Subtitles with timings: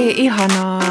[0.00, 0.82] Ai, ihanaa.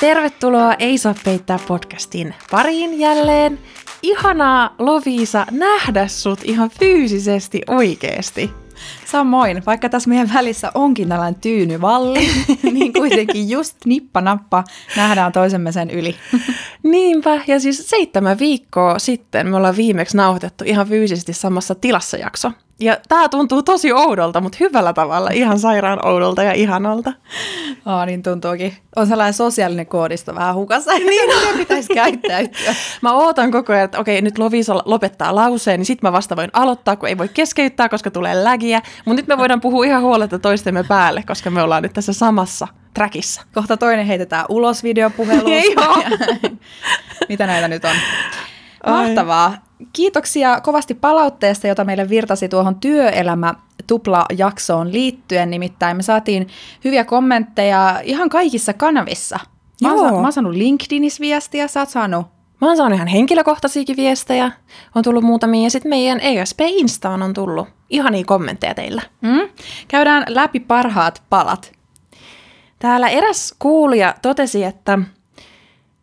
[0.00, 3.58] Tervetuloa Ei saa peittää podcastin pariin jälleen.
[4.02, 8.50] Ihanaa, Loviisa, nähdä sut ihan fyysisesti oikeesti.
[9.04, 12.28] Samoin, vaikka tässä meidän välissä onkin tällainen tyynyvalli,
[12.72, 14.64] niin kuitenkin just nippa-nappa
[14.96, 16.16] nähdään toisemme sen yli.
[16.82, 22.52] Niinpä, ja siis seitsemän viikkoa sitten me ollaan viimeksi nauhoitettu ihan fyysisesti samassa tilassa jakso.
[22.80, 27.12] Ja tää tuntuu tosi oudolta, mutta hyvällä tavalla, ihan sairaan oudolta ja ihanolta.
[27.86, 28.76] Aa, niin tuntuukin.
[28.96, 32.74] On sellainen sosiaalinen koodisto vähän hukassa, niin miten pitäisi käyttäytyä.
[33.02, 36.50] Mä ootan koko ajan, että okei, nyt Lovisa lopettaa lauseen, niin sit mä vasta voin
[36.52, 38.82] aloittaa, kun ei voi keskeyttää, koska tulee lägiä.
[39.04, 42.68] Mutta nyt me voidaan puhua ihan huoletta toistemme päälle, koska me ollaan nyt tässä samassa
[42.94, 43.42] trackissa.
[43.54, 45.94] Kohta toinen heitetään ulos videopuhelusta.
[47.28, 47.96] Mitä näitä nyt on?
[48.86, 49.65] Mahtavaa.
[49.92, 53.54] Kiitoksia kovasti palautteesta, jota meille virtasi tuohon työelämä
[53.86, 55.50] tupla-jaksoon liittyen.
[55.50, 56.48] Nimittäin me saatiin
[56.84, 59.38] hyviä kommentteja ihan kaikissa kanavissa.
[59.82, 60.20] Mä oon, Joo.
[60.20, 62.26] mä oon saanut LinkedInissä viestiä, sä oot saanut
[62.60, 64.52] Mä oon saanut ihan henkilökohtaisiakin viestejä,
[64.94, 69.02] on tullut muutamia, ja sitten meidän ESP Instaan on tullut ihania kommentteja teillä.
[69.20, 69.48] Mm.
[69.88, 71.72] Käydään läpi parhaat palat.
[72.78, 74.98] Täällä eräs kuulija totesi, että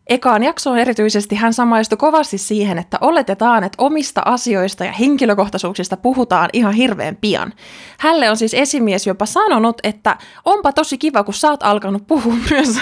[0.06, 6.50] Ekaan jaksoon erityisesti hän samaistui kovasti siihen, että oletetaan, että omista asioista ja henkilökohtaisuuksista puhutaan
[6.52, 7.52] ihan hirveän pian.
[7.98, 12.34] Hälle on siis esimies jopa sanonut, että onpa tosi kiva, kun sä oot alkanut puhua
[12.50, 12.80] myös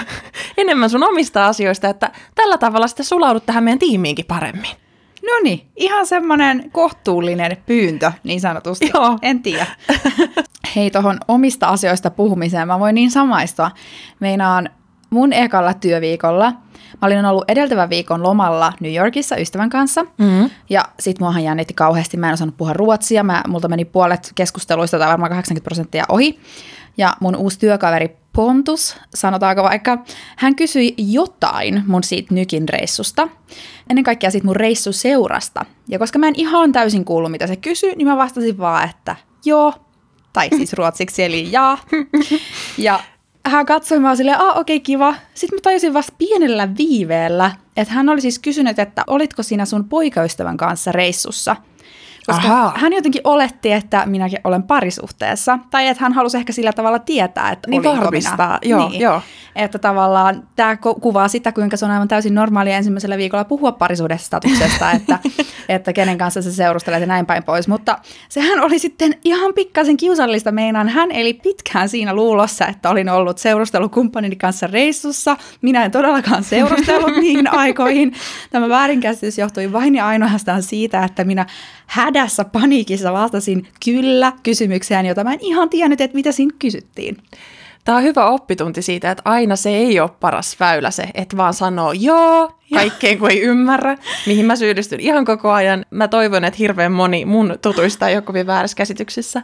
[0.57, 4.71] enemmän sun omista asioista, että tällä tavalla sitten sulaudut tähän meidän tiimiinkin paremmin.
[5.21, 8.91] No niin, ihan semmoinen kohtuullinen pyyntö niin sanotusti.
[8.93, 9.17] Joo.
[9.21, 9.65] En tiedä.
[10.75, 13.71] Hei, tuohon omista asioista puhumiseen mä voin niin samaistua.
[14.19, 14.69] Meinaan
[15.09, 16.53] mun ekalla työviikolla–
[17.01, 20.03] Mä olin ollut edeltävän viikon lomalla New Yorkissa ystävän kanssa.
[20.03, 20.49] Mm-hmm.
[20.69, 22.17] Ja sit muahan jännitti kauheasti.
[22.17, 23.23] Mä en osannut puhua ruotsia.
[23.23, 26.39] Mä, multa meni puolet keskusteluista tai varmaan 80 prosenttia ohi.
[26.97, 29.97] Ja mun uusi työkaveri Pontus, sanotaanko vaikka,
[30.37, 33.27] hän kysyi jotain mun siitä Nykin reissusta.
[33.89, 35.65] Ennen kaikkea siitä mun reissuseurasta.
[35.87, 39.15] Ja koska mä en ihan täysin kuullut, mitä se kysyi, niin mä vastasin vaan, että
[39.45, 39.73] joo,
[40.33, 41.77] tai siis ruotsiksi eli jaa.
[42.77, 42.99] Ja
[43.45, 45.15] hän katsoi mua silleen, ah okei okay, kiva.
[45.33, 49.89] Sitten mä tajusin vasta pienellä viiveellä, että hän oli siis kysynyt, että olitko sinä sun
[49.89, 51.55] poikaystävän kanssa reissussa–
[52.25, 52.73] koska Aha.
[52.75, 55.59] hän jotenkin oletti, että minäkin olen parisuhteessa.
[55.71, 58.47] Tai että hän halusi ehkä sillä tavalla tietää, että niin olinko varmistaa.
[58.47, 58.59] minä.
[58.63, 59.01] Joo, niin.
[59.01, 59.21] joo.
[59.55, 64.91] Että tavallaan tämä kuvaa sitä, kuinka se on aivan täysin normaalia ensimmäisellä viikolla puhua parisuudestatuksesta,
[64.97, 65.19] että,
[65.69, 67.67] että kenen kanssa se seurustelee ja näin päin pois.
[67.67, 67.97] Mutta
[68.29, 70.89] sehän oli sitten ihan pikkasen kiusallista meinaan.
[70.89, 75.37] Hän eli pitkään siinä luulossa, että olin ollut seurustelukumppanini kanssa reissussa.
[75.61, 78.13] Minä en todellakaan seurustellut niihin aikoihin.
[78.51, 81.45] Tämä väärinkäsitys johtui vain ja ainoastaan siitä, että minä
[82.13, 87.17] hädässä paniikissa vastasin kyllä kysymykseen, jota mä en ihan tiennyt, että mitä siinä kysyttiin.
[87.85, 91.53] Tämä on hyvä oppitunti siitä, että aina se ei ole paras väylä se, että vaan
[91.53, 95.85] sanoo joo kaikkeen, kun ei ymmärrä, mihin mä syyllistyn ihan koko ajan.
[95.89, 99.41] Mä toivon, että hirveän moni mun tutuista ei ole kovin väärässä käsityksissä.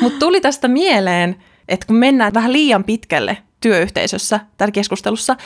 [0.00, 1.36] Mutta tuli tästä mieleen,
[1.68, 5.36] että kun mennään vähän liian pitkälle työyhteisössä, täällä keskustelussa,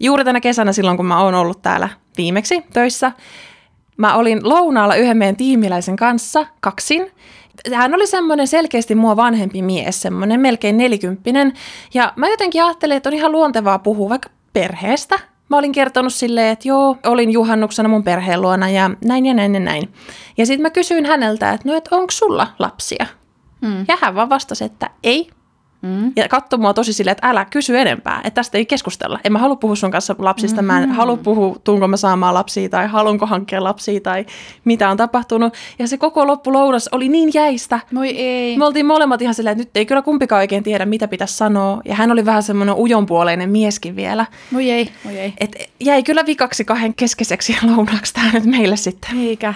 [0.00, 3.12] juuri tänä kesänä silloin, kun mä oon ollut täällä viimeksi töissä,
[3.96, 7.10] Mä olin lounaalla yhden meidän tiimiläisen kanssa, kaksin.
[7.74, 11.52] Hän oli semmoinen selkeästi mua vanhempi mies, semmoinen melkein nelikymppinen.
[11.94, 15.18] Ja mä jotenkin ajattelin, että on ihan luontevaa puhua vaikka perheestä.
[15.48, 19.54] Mä olin kertonut silleen, että joo, olin juhannuksena mun perheen luona ja näin ja näin
[19.54, 19.92] ja näin.
[20.38, 23.06] Ja sitten mä kysyin häneltä, että no, että onko sulla lapsia?
[23.66, 23.84] Hmm.
[23.88, 25.30] Ja hän vaan vastasi, että ei,
[25.84, 26.12] Mm.
[26.16, 29.20] Ja katsoi mua tosi silleen, että älä kysy enempää, että tästä ei keskustella.
[29.24, 30.66] En mä halua puhua sun kanssa lapsista, mm-hmm.
[30.66, 30.96] mä en mm-hmm.
[30.96, 34.26] halua puhua, tuunko mä saamaan lapsia tai haluanko hankkia lapsia tai
[34.64, 35.54] mitä on tapahtunut.
[35.78, 37.80] Ja se koko loppulounas oli niin jäistä.
[37.92, 38.58] Moi ei.
[38.58, 41.80] Me oltiin molemmat ihan silleen, että nyt ei kyllä kumpikaan oikein tiedä, mitä pitäisi sanoa.
[41.84, 44.26] Ja hän oli vähän semmoinen ujonpuoleinen mieskin vielä.
[44.50, 45.32] Moi ei, moi ei.
[45.40, 49.18] Et jäi kyllä vikaksi kahden keskeiseksi lounaksi tämä nyt meille sitten.
[49.18, 49.54] Eikä.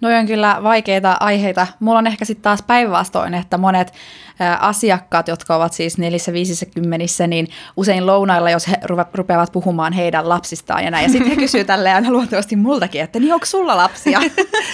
[0.00, 1.66] Noi on kyllä vaikeita aiheita.
[1.80, 3.92] Mulla on ehkä sitten taas päinvastoin, että monet
[4.60, 8.74] asiakkaat, jotka ovat siis nelissä, viisissä, kymmenissä, niin usein lounailla, jos he
[9.14, 11.02] rupeavat puhumaan heidän lapsistaan ja näin.
[11.02, 14.20] Ja sitten he kysyvät tälleen aina luultavasti multakin, että niin onko sulla lapsia?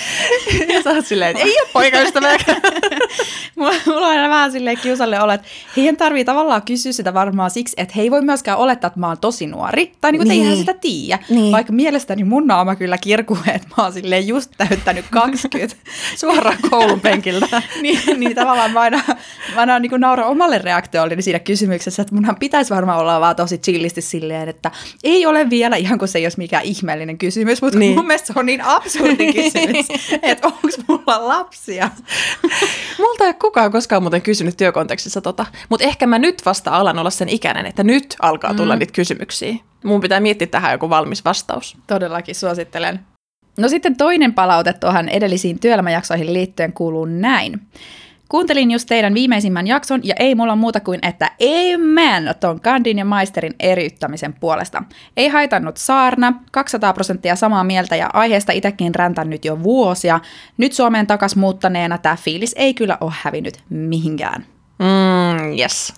[0.74, 2.28] ja sä oot silleen, että ei ole poikaystävä.
[3.56, 5.46] mulla on aina vähän silleen kiusalle olla, että
[5.76, 9.08] heidän tarvii tavallaan kysyä sitä varmaan siksi, että he ei voi myöskään olettaa, että mä
[9.08, 9.92] oon tosi nuori.
[10.00, 10.42] Tai niin kuin niin.
[10.42, 11.18] eihän sitä tiedä.
[11.28, 11.52] Niin.
[11.52, 15.76] Vaikka mielestäni mun naama kyllä kirkuu, että mä oon silleen just täyttänyt 20
[16.20, 17.62] suoraan koulun penkiltä.
[17.82, 19.02] niin, niin tavallaan mä aina
[19.54, 23.58] mä näen niin nauraa omalle reaktiolle siinä kysymyksessä, että munhan pitäisi varmaan olla vaan tosi
[23.58, 24.70] chillisti silleen, että
[25.04, 27.96] ei ole vielä ihan kuin se ei olisi mikään ihmeellinen kysymys, mutta niin.
[27.96, 29.86] mun mielestä se on niin absurdi kysymys,
[30.22, 31.90] että onko mulla lapsia.
[32.98, 36.98] Multa ei ole kukaan koskaan muuten kysynyt työkontekstissa tota, mutta ehkä mä nyt vasta alan
[36.98, 38.78] olla sen ikäinen, että nyt alkaa tulla mm.
[38.78, 39.54] niitä kysymyksiä.
[39.84, 41.76] Mun pitää miettiä tähän joku valmis vastaus.
[41.86, 43.00] Todellakin suosittelen.
[43.58, 47.60] No sitten toinen palaute tuohon edellisiin työelämäjaksoihin liittyen kuuluu näin.
[48.28, 51.30] Kuuntelin just teidän viimeisimmän jakson ja ei mulla muuta kuin, että
[51.74, 54.82] amen ton kandin ja maisterin eriyttämisen puolesta.
[55.16, 60.20] Ei haitannut saarna, 200 prosenttia samaa mieltä ja aiheesta itsekin räntännyt jo vuosia.
[60.56, 64.46] Nyt Suomeen takas muuttaneena tämä fiilis ei kyllä ole hävinnyt mihinkään.
[64.78, 65.94] Mm, yes.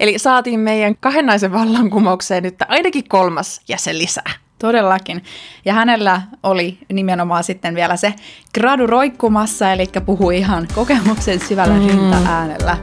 [0.00, 4.30] Eli saatiin meidän kahden naisen vallankumoukseen nyt ainakin kolmas jäsen lisää.
[4.60, 5.24] Todellakin.
[5.64, 8.14] Ja hänellä oli nimenomaan sitten vielä se
[8.54, 11.86] gradu roikkumassa, eli puhui ihan kokemuksen syvällä mm.
[11.86, 12.76] rinta-äänellä.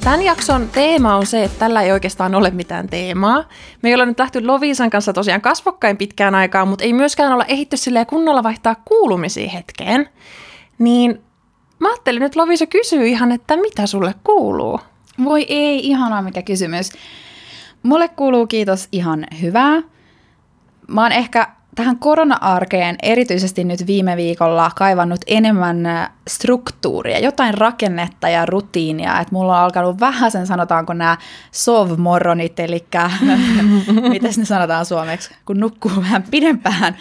[0.00, 3.44] Tämän jakson teema on se, että tällä ei oikeastaan ole mitään teemaa.
[3.82, 7.44] Me ei olla nyt lähty Lovisan kanssa tosiaan kasvokkain pitkään aikaan, mutta ei myöskään olla
[7.44, 10.08] ehitty silleen kunnolla vaihtaa kuulumisia hetkeen.
[10.78, 11.20] Niin
[11.90, 14.80] ajattelin, että Lovisa kysyy ihan, että mitä sulle kuuluu?
[15.24, 16.90] Voi ei, ihanaa mikä kysymys.
[17.82, 19.82] Mulle kuuluu kiitos ihan hyvää.
[20.88, 21.48] Mä oon ehkä
[21.80, 29.20] tähän korona-arkeen erityisesti nyt viime viikolla kaivannut enemmän äh, struktuuria, jotain rakennetta ja rutiinia.
[29.20, 31.16] Että mulla on alkanut vähän sen sanotaanko nämä
[31.52, 32.86] sovmoronit, eli
[34.08, 36.96] miten ne sanotaan suomeksi, kun nukkuu vähän pidempään.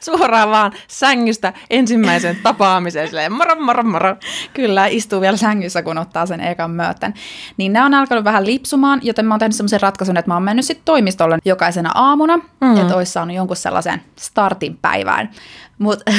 [0.00, 4.16] Suoraan vaan sängystä ensimmäisen tapaamisen, silleen moro, moro, moro.
[4.54, 7.14] Kyllä, istuu vielä sängyssä, kun ottaa sen ekan myöten.
[7.56, 10.42] Niin nämä on alkanut vähän lipsumaan, joten mä oon tehnyt semmoisen ratkaisun, että mä oon
[10.42, 12.76] mennyt sitten toimistolle jokaisena aamuna, mm.
[12.76, 15.30] että olisi saanut jonkun sellaisen startin päivään.
[15.78, 16.12] Mutta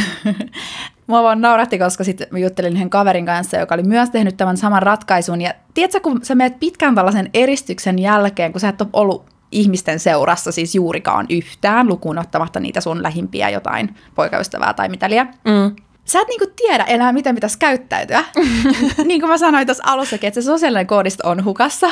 [1.08, 4.58] mua vaan nauratti, koska sitten mä juttelin yhden kaverin kanssa, joka oli myös tehnyt tämän
[4.58, 5.42] saman ratkaisun.
[5.42, 10.00] Ja tiedätkö, kun sä menet pitkän tällaisen eristyksen jälkeen, kun sä et ole ollut ihmisten
[10.00, 15.34] seurassa siis juurikaan yhtään, lukuun ottamatta niitä sun lähimpiä jotain poikaystävää tai mitä liian.
[15.46, 15.76] Mm
[16.06, 18.24] sä et niinku tiedä enää, miten pitäisi käyttäytyä.
[19.06, 21.92] niin kuin mä sanoin tuossa alussakin, että se sosiaalinen koodisto on hukassa.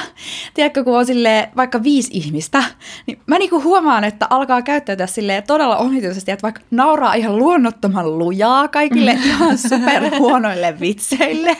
[0.53, 2.63] Tiedätkö, kun on sille vaikka viisi ihmistä,
[3.07, 8.19] niin mä niinku huomaan, että alkaa käyttäytyä sille todella omituisesti, että vaikka nauraa ihan luonnottoman
[8.19, 11.57] lujaa kaikille ihan superhuonoille vitseille.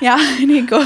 [0.00, 0.16] ja
[0.46, 0.76] niinku,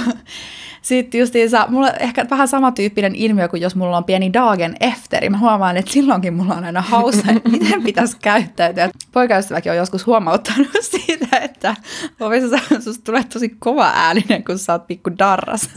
[0.86, 5.30] sitten justiinsa, mulla on ehkä vähän samantyyppinen ilmiö kuin jos mulla on pieni dagen efteri.
[5.30, 8.90] Mä huomaan, että silloinkin mulla on aina hauska, että miten pitäisi käyttäytyä.
[9.12, 11.76] Poikaystäväkin on joskus huomauttanut siitä, että
[12.20, 15.70] ovissa susta tulee tosi kova ääninen, kun sä oot pikku darras.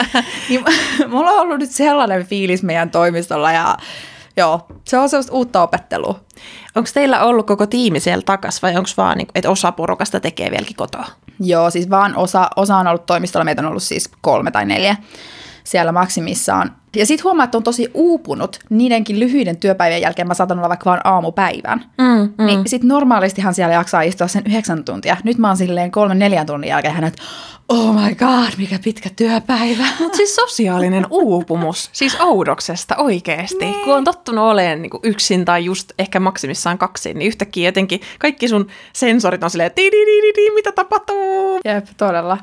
[0.48, 0.64] niin,
[1.08, 3.76] mulla on ollut nyt sellainen fiilis meidän toimistolla ja
[4.36, 6.20] joo, se on sellaista uutta opettelua.
[6.74, 10.50] Onko teillä ollut koko tiimi siellä takas vai onko vaan, niin, että osa porukasta tekee
[10.50, 11.06] vieläkin kotoa?
[11.40, 14.96] Joo, siis vaan osa, osa on ollut toimistolla, meitä on ollut siis kolme tai neljä
[15.66, 16.76] siellä maksimissaan.
[16.96, 20.28] Ja sitten huomaa, että on tosi uupunut niidenkin lyhyiden työpäivien jälkeen.
[20.28, 21.84] Mä saatan olla vaikka vaan aamupäivän.
[21.98, 22.46] Mm, mm.
[22.46, 25.16] Niin sitten normaalistihan siellä jaksaa istua sen yhdeksän tuntia.
[25.24, 27.16] Nyt mä oon silleen kolmen neljän tunnin jälkeen hänet,
[27.68, 29.84] oh my god, mikä pitkä työpäivä.
[30.00, 33.58] Mutta siis sosiaalinen uupumus, siis oudoksesta oikeasti.
[33.58, 33.84] Niin.
[33.84, 38.48] Kun on tottunut olemaan niin yksin tai just ehkä maksimissaan kaksi, niin yhtäkkiä jotenkin kaikki
[38.48, 39.72] sun sensorit on silleen,
[40.54, 41.60] mitä tapahtuu?
[41.64, 42.38] Jep, todella.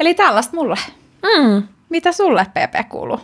[0.00, 0.76] Eli tällaista mulle.
[1.22, 1.62] Mm.
[1.88, 3.20] Mitä sulle, PP, kuuluu?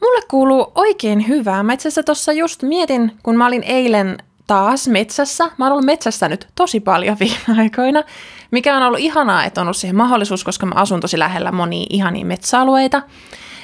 [0.00, 1.62] Mulle kuuluu oikein hyvää.
[1.62, 5.50] Mä itse asiassa tuossa just mietin, kun mä olin eilen taas metsässä.
[5.58, 8.02] Mä oon ollut metsässä nyt tosi paljon viime aikoina,
[8.50, 11.86] mikä on ollut ihanaa, että on ollut siihen mahdollisuus, koska mä asun tosi lähellä monia
[11.90, 13.02] ihania metsäalueita.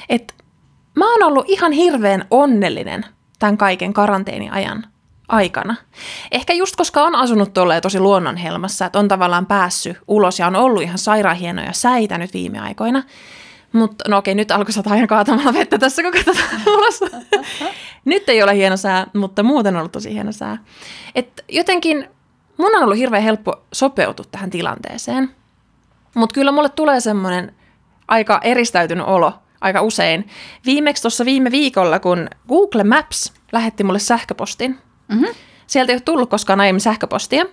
[0.09, 0.33] Et
[0.95, 3.05] mä oon ollut ihan hirveän onnellinen
[3.39, 4.85] tämän kaiken karanteeniajan
[5.27, 5.75] aikana.
[6.31, 10.55] Ehkä just koska on asunut tolleen tosi luonnonhelmassa, että on tavallaan päässyt ulos ja on
[10.55, 13.03] ollut ihan sairaan hienoja säitä nyt viime aikoina,
[13.73, 16.99] mutta no okei, nyt alkoi sataa ihan kaatamalla vettä tässä, kun katsotaan ulos.
[18.05, 20.57] nyt ei ole hieno sää, mutta muuten on ollut tosi hieno sää.
[21.15, 22.09] Et jotenkin
[22.57, 25.35] mun on ollut hirveän helppo sopeutua tähän tilanteeseen.
[26.15, 27.55] Mutta kyllä mulle tulee semmoinen
[28.07, 30.27] aika eristäytynyt olo aika usein.
[30.65, 34.77] Viimeksi tuossa viime viikolla, kun Google Maps lähetti mulle sähköpostin.
[35.07, 35.27] Mm-hmm.
[35.67, 37.45] Sieltä ei ole tullut koskaan aiemmin sähköpostia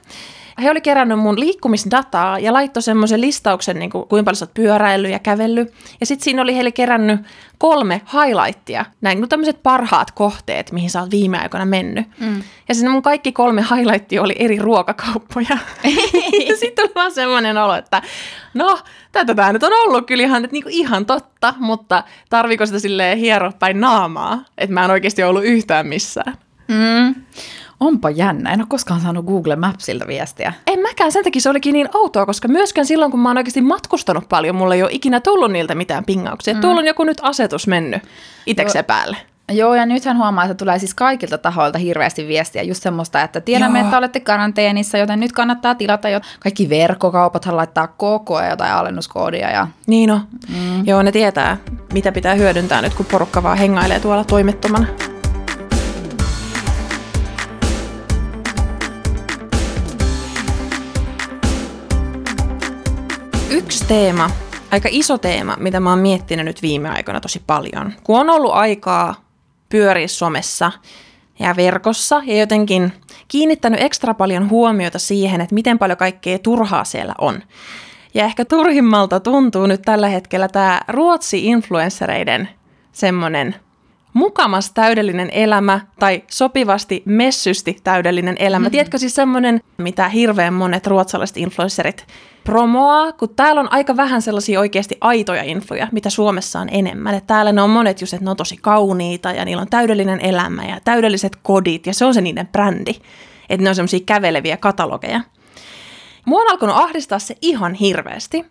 [0.62, 4.54] he oli kerännyt mun liikkumisdataa ja laittoi semmoisen listauksen, niin kuin, kuinka paljon sä oot
[4.54, 5.74] pyöräillyt ja kävellyt.
[6.00, 7.20] Ja sitten siinä oli heille kerännyt
[7.58, 12.06] kolme highlightia, näin kuin tämmöiset parhaat kohteet, mihin sä oot viime aikoina mennyt.
[12.20, 12.42] Mm.
[12.68, 15.58] Ja sinne mun kaikki kolme highlightia oli eri ruokakauppoja.
[16.48, 18.02] ja sitten tuli vaan semmoinen olo, että
[18.54, 18.78] no,
[19.12, 23.18] tätä tämä nyt on ollut kyllä ihan, että niinku ihan totta, mutta tarviko sitä silleen
[23.18, 26.34] hieroa päin naamaa, että mä en oikeasti ollut yhtään missään.
[26.68, 27.14] Mm.
[27.80, 28.52] Onpa jännä.
[28.52, 30.52] En ole koskaan saanut Google Mapsilta viestiä.
[30.66, 33.60] En mäkään, sen takia se olikin niin outoa, koska myöskään silloin, kun mä oon oikeasti
[33.60, 36.54] matkustanut paljon, mulla ei ole ikinä tullut niiltä mitään pingauksia.
[36.54, 36.60] Mm.
[36.60, 38.02] Tuolla on joku nyt asetus mennyt
[38.46, 39.16] itsekseen päälle.
[39.52, 43.78] Joo, ja nythän huomaa, että tulee siis kaikilta tahoilta hirveästi viestiä just semmoista, että tiedämme,
[43.78, 43.86] Joo.
[43.86, 46.20] että olette karanteenissa, joten nyt kannattaa tilata jo.
[46.40, 49.50] Kaikki verkkokaupathan laittaa koko ajan jotain alennuskoodia.
[49.50, 49.68] Ja...
[49.86, 50.20] Niin no.
[50.48, 50.86] Mm.
[50.86, 51.56] Joo, ne tietää,
[51.92, 54.86] mitä pitää hyödyntää nyt, kun porukka vaan hengailee tuolla toimettomana.
[63.56, 64.30] Yksi teema,
[64.70, 67.92] aika iso teema, mitä mä oon miettinyt nyt viime aikoina tosi paljon.
[68.04, 69.14] Kun on ollut aikaa
[69.68, 70.72] pyöriä somessa
[71.38, 72.92] ja verkossa ja jotenkin
[73.28, 77.42] kiinnittänyt ekstra paljon huomiota siihen, että miten paljon kaikkea turhaa siellä on.
[78.14, 82.48] Ja ehkä turhimmalta tuntuu nyt tällä hetkellä tämä Ruotsi-influenssereiden
[82.92, 83.54] semmoinen
[84.16, 88.62] mukamas täydellinen elämä tai sopivasti messysti täydellinen elämä.
[88.62, 88.70] Mm-hmm.
[88.70, 92.06] Tiedätkö siis semmoinen, mitä hirveän monet ruotsalaiset influencerit
[92.44, 97.14] promoaa, kun täällä on aika vähän sellaisia oikeasti aitoja infoja, mitä Suomessa on enemmän.
[97.14, 100.20] Et täällä ne on monet just, että ne on tosi kauniita ja niillä on täydellinen
[100.20, 102.94] elämä ja täydelliset kodit ja se on se niiden brändi.
[103.48, 105.20] Että ne on semmoisia käveleviä katalogeja.
[106.24, 108.44] Mua on alkanut ahdistaa se ihan hirveästi.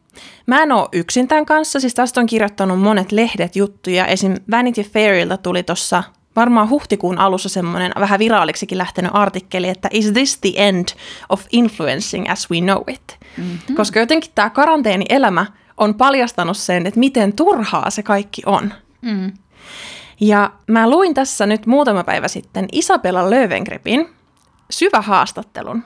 [0.46, 4.06] Mä en oo yksin tämän kanssa, siis tästä on kirjoittanut monet lehdet juttuja.
[4.06, 4.36] Esim.
[4.52, 6.04] Vanity Fairilta tuli tuossa
[6.36, 10.88] varmaan huhtikuun alussa semmoinen vähän viraaliksikin lähtenyt artikkeli, että is this the end
[11.30, 13.20] of influencing as we know it?
[13.38, 13.76] Mm-hmm.
[13.76, 15.46] Koska jotenkin tämä karanteenielämä
[15.78, 18.74] on paljastanut sen, että miten turhaa se kaikki on.
[19.02, 19.34] Mm.
[20.20, 24.10] Ja mä luin tässä nyt muutama päivä sitten Isabella Löwengripin
[24.70, 25.84] syvä haastattelun.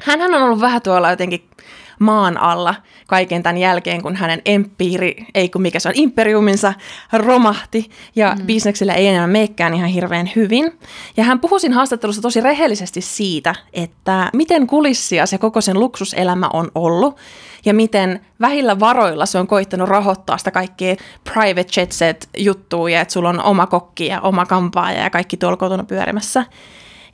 [0.00, 1.50] Hänhän on ollut vähän tuolla jotenkin
[1.98, 2.74] maan alla
[3.06, 6.74] kaiken tämän jälkeen, kun hänen empiiri, ei kun mikä se on, imperiuminsa
[7.12, 8.46] romahti ja mm.
[8.46, 10.78] bisneksellä ei enää meikään ihan hirveän hyvin.
[11.16, 16.50] Ja hän puhui siinä haastattelussa tosi rehellisesti siitä, että miten kulissia se koko sen luksuselämä
[16.52, 17.16] on ollut
[17.64, 20.96] ja miten vähillä varoilla se on koittanut rahoittaa sitä kaikkea
[21.32, 25.36] private jet set juttua ja että sulla on oma kokki ja oma kampaaja ja kaikki
[25.36, 26.44] tuolla kotona pyörimässä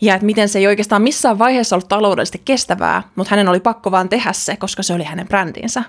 [0.01, 3.91] ja että miten se ei oikeastaan missään vaiheessa ollut taloudellisesti kestävää, mutta hänen oli pakko
[3.91, 5.83] vaan tehdä se, koska se oli hänen brändinsä.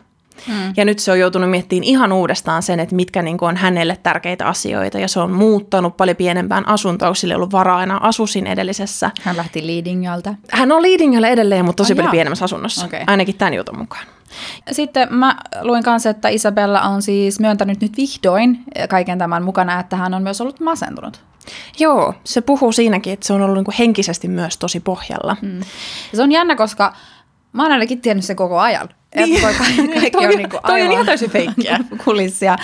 [0.47, 0.73] Mm.
[0.77, 4.45] Ja nyt se on joutunut miettimään ihan uudestaan sen, että mitkä niin on hänelle tärkeitä
[4.45, 4.99] asioita.
[4.99, 9.11] Ja se on muuttanut paljon pienempään asuntoon, sillä ei ollut varaa enää asusin edellisessä.
[9.21, 10.35] Hän lähti Leadingöltä.
[10.51, 12.11] Hän on Leadingöllä edelleen, mutta tosi oh, paljon jaa.
[12.11, 12.85] pienemmässä asunnossa.
[12.85, 13.03] Okay.
[13.07, 14.05] Ainakin tämän jutun mukaan.
[14.71, 19.95] Sitten mä luin kanssa, että Isabella on siis myöntänyt nyt vihdoin kaiken tämän mukana, että
[19.95, 21.21] hän on myös ollut masentunut.
[21.79, 25.37] Joo, se puhuu siinäkin, että se on ollut niin kuin henkisesti myös tosi pohjalla.
[25.41, 25.59] Mm.
[25.59, 26.93] Ja se on jännä, koska
[27.53, 28.89] mä oon ainakin tiennyt sen koko ajan.
[29.15, 29.35] Niin.
[29.35, 31.79] Että kaikki, kaikki toi, on niin kuin toi on ihan täysin feikkiä.
[32.05, 32.55] kulissia.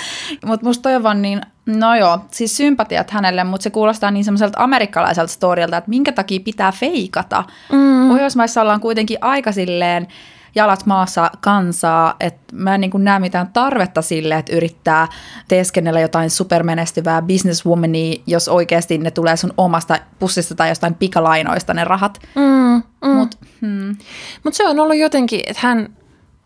[0.45, 4.23] Mutta musta toi on vaan niin, no joo, siis sympatiat hänelle, mutta se kuulostaa niin
[4.23, 7.43] semmoiselta amerikkalaiselta storilta, että minkä takia pitää feikata.
[7.71, 8.07] Mm.
[8.09, 10.07] Pohjoismaissa ollaan kuitenkin aika silleen,
[10.55, 15.07] jalat maassa kansaa, että mä en niin kuin näe mitään tarvetta sille, että yrittää
[15.47, 21.83] teeskennellä jotain supermenestyvää businesswomania, jos oikeasti ne tulee sun omasta pussista tai jostain pikalainoista ne
[21.83, 22.19] rahat.
[22.35, 23.15] Mm, mm.
[23.15, 23.95] Mutta hmm.
[24.43, 25.89] Mut se on ollut jotenkin, että hän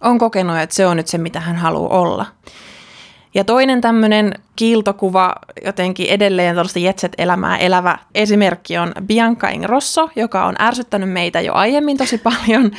[0.02, 2.26] on kokenut, että se on nyt se, mitä hän haluaa olla.
[3.34, 5.36] Ja toinen tämmöinen kiiltokuva,
[5.66, 11.98] jotenkin edelleen tällaista jetset-elämää elävä esimerkki on Bianca Ingrosso, joka on ärsyttänyt meitä jo aiemmin
[11.98, 12.64] tosi paljon.
[12.64, 12.72] Mut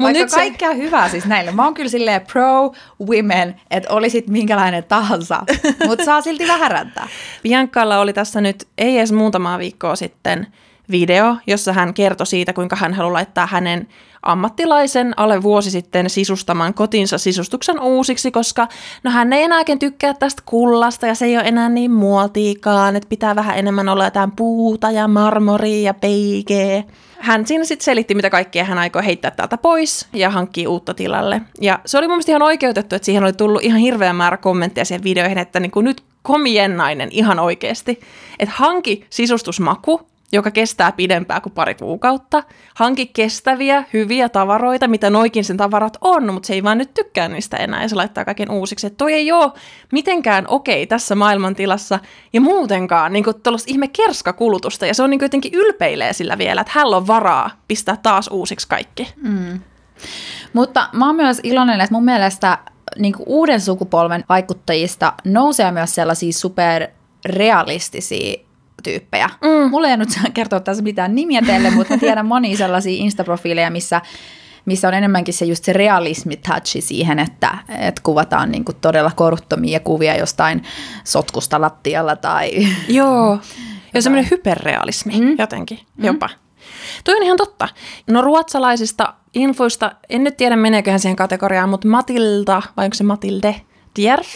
[0.00, 0.76] Vaikka nyt kaikkea se...
[0.76, 1.52] hyvää siis näille.
[1.52, 5.42] Mä oon kyllä silleen pro-women, että olisit minkälainen tahansa,
[5.86, 7.08] mutta saa silti vähän räntää.
[7.42, 10.46] Biancalla oli tässä nyt ei edes muutamaa viikkoa sitten
[10.90, 13.88] video, jossa hän kertoi siitä, kuinka hän haluaa laittaa hänen
[14.22, 18.68] ammattilaisen alle vuosi sitten sisustamaan kotinsa sisustuksen uusiksi, koska
[19.04, 23.08] no hän ei enääkin tykkää tästä kullasta ja se ei ole enää niin muotiikaan, että
[23.08, 26.82] pitää vähän enemmän olla jotain puuta ja marmoria ja peigeä.
[27.18, 31.40] Hän siinä sitten selitti, mitä kaikkea hän aikoo heittää täältä pois ja hankkii uutta tilalle.
[31.60, 34.84] Ja se oli mun mielestä ihan oikeutettu, että siihen oli tullut ihan hirveä määrä kommentteja
[34.84, 38.00] siihen videoihin, että niin kuin nyt komiennainen ihan oikeasti,
[38.38, 40.00] että hanki sisustusmaku
[40.32, 42.42] joka kestää pidempää kuin pari kuukautta.
[42.74, 47.28] Hanki kestäviä, hyviä tavaroita, mitä noikin sen tavarat on, mutta se ei vaan nyt tykkää
[47.28, 48.86] niistä enää ja se laittaa kaiken uusiksi.
[48.86, 49.52] Että toi ei ole
[49.92, 51.98] mitenkään okei tässä maailmantilassa
[52.32, 56.72] ja muutenkaan niin tuollaista ihme kerskakulutusta ja se on niin jotenkin ylpeilee sillä vielä, että
[56.74, 59.14] hän on varaa pistää taas uusiksi kaikki.
[59.22, 59.60] Mm.
[60.52, 62.58] Mutta mä oon myös iloinen, että mun mielestä
[62.98, 68.49] niin uuden sukupolven vaikuttajista nousee myös sellaisia superrealistisia
[68.82, 69.30] tyyppejä.
[69.40, 69.70] Mm.
[69.70, 74.00] Mulla ei nyt kertoa tässä mitään nimiä teille, mutta tiedän monia sellaisia Insta-profiileja, missä
[74.64, 79.80] missä on enemmänkin se just se realismi-touchi siihen, että, että kuvataan niin kuin todella koruttomia
[79.80, 80.62] kuvia jostain
[81.04, 82.50] sotkusta lattialla tai...
[82.88, 83.38] Joo,
[83.94, 85.34] Ja semmoinen hyperrealismi mm.
[85.38, 86.04] jotenkin mm.
[86.04, 86.28] jopa.
[87.04, 87.68] Toi on ihan totta.
[88.06, 93.60] No ruotsalaisista infoista, en nyt tiedä meneeköhän siihen kategoriaan, mutta Matilda, vai onko se Matilde
[93.94, 94.28] Tierf,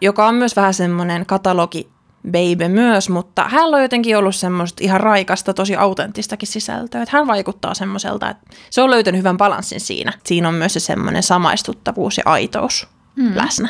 [0.00, 1.88] joka on myös vähän semmoinen katalogi
[2.26, 7.02] baby myös, mutta hän on jotenkin ollut semmoista ihan raikasta, tosi autenttistakin sisältöä.
[7.02, 10.12] Että hän vaikuttaa semmoiselta, että se on löytänyt hyvän balanssin siinä.
[10.24, 13.36] Siinä on myös se semmoinen samaistuttavuus ja aitous hmm.
[13.36, 13.68] läsnä.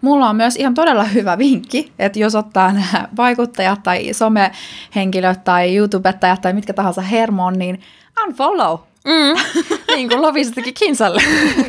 [0.00, 5.76] Mulla on myös ihan todella hyvä vinkki, että jos ottaa nämä vaikuttajat tai somehenkilöt tai
[5.76, 7.80] YouTubettajat tai mitkä tahansa hermoon, niin
[8.26, 8.78] unfollow.
[9.04, 9.40] Mm.
[9.96, 11.22] niin kuin Lovisa teki Kinsalle.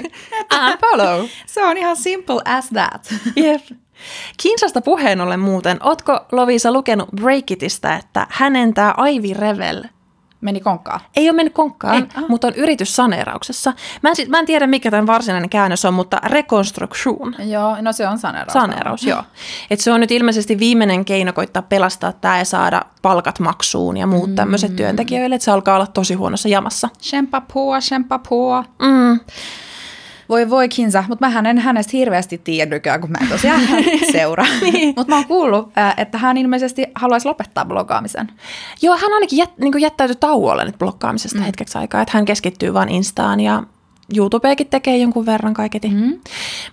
[0.72, 1.26] unfollow.
[1.46, 3.14] Se on ihan simple as that.
[3.38, 3.62] Yep.
[4.38, 9.84] Kinsasta puheen ollen muuten, ootko Lovisa lukenut Breakitista, että hänen tämä Ivy Revel
[10.41, 11.00] Meni konkkaan?
[11.15, 12.24] Ei ole mennyt konkkaan, ah.
[12.27, 13.74] mutta on yrityssaneerauksessa.
[14.01, 17.36] Mä en, mä en tiedä, mikä tämän varsinainen käännös on, mutta reconstruction.
[17.39, 18.53] Joo, no se on saneeraus.
[18.53, 19.24] Saneeraus, joo.
[19.70, 24.08] Et se on nyt ilmeisesti viimeinen keino koittaa pelastaa tämä ja saada palkat maksuun ja
[24.08, 24.36] muut mm.
[24.36, 26.89] tämmöiset työntekijöille, että se alkaa olla tosi huonossa jamassa.
[27.01, 28.63] Shempa pua, shempa pua.
[28.81, 29.20] Mm.
[30.32, 33.62] Voi voi Kinsa, mutta mä en hänestä hirveästi tiedä nykyään, kun mä en tosiaan
[34.12, 34.46] seuraa.
[34.62, 34.94] niin.
[34.98, 38.32] Mutta mä oon kuullut, että hän ilmeisesti haluaisi lopettaa blogaamisen.
[38.82, 41.44] Joo, hän ainakin jät, niin jättäytyi tauolle nyt blokkaamisesta mm.
[41.44, 43.64] hetkeksi aikaa, että hän keskittyy vain Instaan ja
[44.18, 45.90] YouTubeekin tekee jonkun verran kaiketi.
[45.90, 46.20] Mm.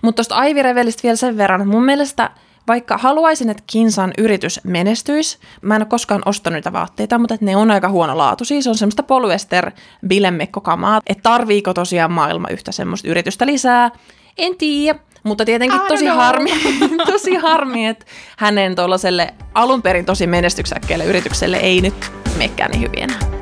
[0.01, 2.29] Mutta tuosta Revelistä vielä sen verran, että mun mielestä–
[2.69, 7.55] vaikka haluaisin, että Kinsan yritys menestyisi, mä en ole koskaan ostanut niitä vaatteita, mutta ne
[7.55, 8.45] on aika huono laatu.
[8.45, 9.71] Siis on semmoista polyester
[10.07, 13.91] bilemmekkokamaa, että tarviiko tosiaan maailma yhtä semmoista yritystä lisää.
[14.37, 16.51] En tiedä, mutta tietenkin tosi harmi,
[17.11, 18.05] tosi harmi, että
[18.37, 23.38] hänen tuollaiselle alun perin tosi menestyksekkeelle yritykselle ei nyt mekään niin hyvin enää.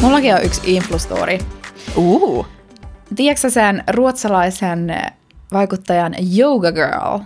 [0.00, 1.38] Mullakin on yksi influstori.
[1.96, 2.46] Uh.
[3.16, 4.96] Tiedätkö sen ruotsalaisen
[5.52, 7.18] vaikuttajan Yoga Girl?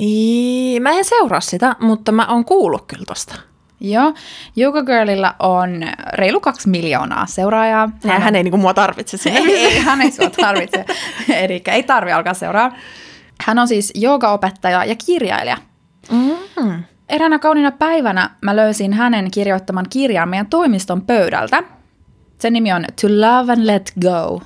[0.00, 3.34] I, mä en seuraa sitä, mutta mä oon kuullut kyllä tosta.
[3.80, 4.14] Joo,
[4.56, 7.90] Yoga Girlilla on reilu kaksi miljoonaa seuraajaa.
[8.02, 9.40] Hän, hän, hän ei niinku mua tarvitse sinne.
[9.40, 10.84] ei, ei, hän ei sua tarvitse.
[11.42, 12.72] Eli ei tarvi alkaa seuraa.
[13.44, 15.56] Hän on siis joogaopettaja ja kirjailija.
[16.10, 16.84] Mm.
[17.08, 21.62] Eräänä kauniina päivänä mä löysin hänen kirjoittaman kirjan meidän toimiston pöydältä.
[22.38, 24.42] Sen nimi on To Love and Let Go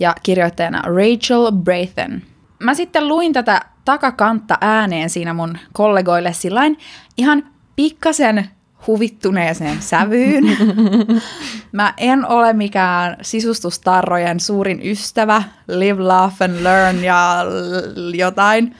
[0.00, 2.22] ja kirjoittajana Rachel Braithen.
[2.58, 6.78] Mä sitten luin tätä takakantta ääneen siinä mun kollegoille sillain
[7.16, 7.44] ihan
[7.76, 8.48] pikkasen
[8.86, 10.44] huvittuneeseen sävyyn.
[11.72, 17.44] Mä en ole mikään sisustustarrojen suurin ystävä, live, laugh and learn ja
[18.14, 18.74] jotain.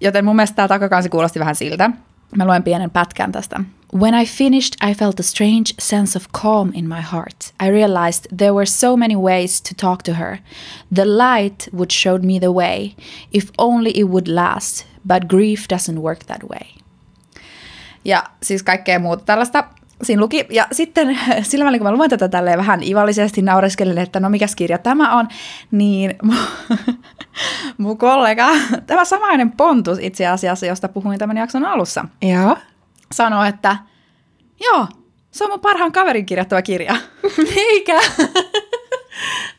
[0.00, 1.90] Joten mun mielestä tämä takakansi kuulosti vähän siltä.
[2.36, 3.60] Mä luen pienen pätkän tästä.
[3.94, 7.54] When I finished, I felt a strange sense of calm in my heart.
[7.62, 10.38] I realized there were so many ways to talk to her.
[10.94, 12.92] The light would show me the way,
[13.32, 16.68] if only it would last, but grief doesn't work that way.
[18.04, 19.64] Ja siis kaikkea muuta tällaista
[20.02, 20.46] siinä luki.
[20.50, 24.56] Ja sitten sillä välin, kun mä luen tätä tälleen vähän ivallisesti naureskelin, että no mikäs
[24.56, 25.28] kirja tämä on,
[25.70, 26.14] niin
[27.78, 28.48] mun kollega,
[28.86, 32.56] tämä samainen Pontus itse asiassa, josta puhuin tämän jakson alussa, Joo.
[33.12, 33.76] sanoi, että
[34.60, 34.86] joo,
[35.30, 36.96] se on mun parhaan kaverin kirjoittava kirja.
[37.56, 38.00] Eikä?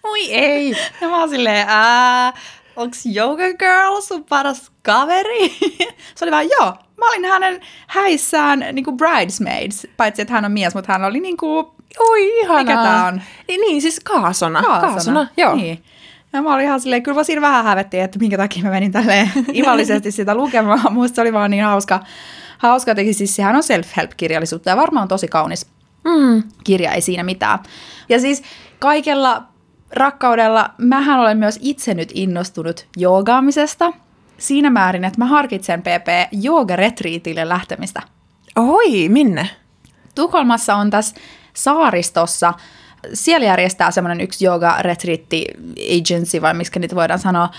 [0.03, 0.75] Moi ei.
[1.01, 2.33] Ja mä oon silleen, ää,
[2.79, 5.49] onks Yoga Girl sun paras kaveri?
[6.15, 10.51] se oli vaan, joo, mä olin hänen häissään niin kuin bridesmaids, paitsi että hän on
[10.51, 11.65] mies, mutta hän oli niin kuin,
[11.99, 12.63] oi ihanaa.
[12.63, 13.21] Mikä tää on?
[13.47, 14.61] Niin, siis kaasona.
[14.63, 15.55] Kaasona, kaasona joo.
[15.55, 15.83] Niin.
[16.33, 19.31] Ja mä olin ihan silleen, kyllä siinä vähän hävettiin, että minkä takia mä menin tälleen
[19.59, 20.93] ivallisesti sitä lukemaan.
[20.93, 21.99] Musta se oli vaan niin hauska.
[22.57, 25.65] Hauska teki siis sehän on self-help-kirjallisuutta ja varmaan tosi kaunis
[26.03, 26.43] mm.
[26.63, 27.59] kirja, ei siinä mitään.
[28.09, 28.43] Ja siis
[28.79, 29.43] kaikella
[29.91, 33.93] rakkaudella, mähän olen myös itse nyt innostunut joogaamisesta
[34.37, 38.01] siinä määrin, että mä harkitsen PP joogaretriitille lähtemistä.
[38.55, 39.49] Oi, minne?
[40.15, 41.15] Tukholmassa on tässä
[41.53, 42.53] saaristossa
[43.13, 45.45] siellä järjestää semmoinen yksi yoga retriitti
[45.99, 47.49] agency, vai miksi niitä voidaan sanoa,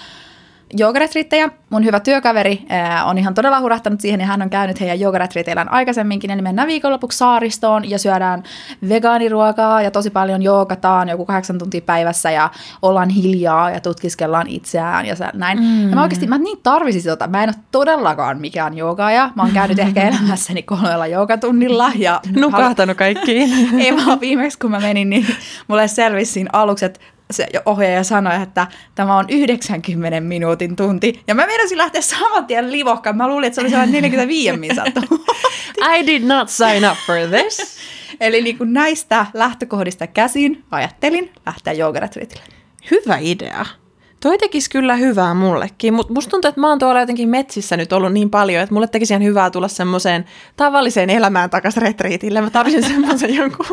[0.77, 1.49] joogaretriittejä.
[1.71, 5.73] Mun hyvä työkaveri ää, on ihan todella hurahtanut siihen ja hän on käynyt heidän joogaretriiteillään
[5.73, 6.31] aikaisemminkin.
[6.31, 8.43] Eli mennään viikonlopuksi saaristoon ja syödään
[8.89, 12.51] vegaaniruokaa ja tosi paljon joogataan joku kahdeksan tuntia päivässä ja
[12.83, 15.59] ollaan hiljaa ja tutkiskellaan itseään ja näin.
[15.59, 15.89] Mm.
[15.89, 17.27] Ja mä oikeasti, mä niin tarvisin tota.
[17.27, 19.31] Mä en ole todellakaan mikään joogaaja.
[19.35, 21.91] Mä oon käynyt ehkä elämässäni kolmella joogatunnilla.
[21.97, 23.51] Ja Nukahtanut kaikkiin.
[23.85, 25.27] Ei vaan viimeksi kun mä menin, niin
[25.69, 27.01] mulle selvisi siinä aluksi, että
[27.31, 31.23] se ohjaaja sanoi, että tämä on 90 minuutin tunti.
[31.27, 33.17] Ja mä meinasin lähteä saman tien livokkaan.
[33.17, 35.03] Mä luulin, että se oli sellainen 45 minuutin
[35.97, 37.79] I did not sign up for this.
[38.21, 42.43] Eli niin kuin näistä lähtökohdista käsin ajattelin lähteä joogaretriitille.
[42.91, 43.67] Hyvä idea.
[44.21, 47.93] Toi tekisi kyllä hyvää mullekin, mutta musta tuntuu, että mä oon tuolla jotenkin metsissä nyt
[47.93, 50.25] ollut niin paljon, että mulle tekisi ihan hyvää tulla semmoiseen
[50.57, 52.41] tavalliseen elämään takaisin retriitille.
[52.41, 53.67] Mä tarvitsin semmoisen jonkun,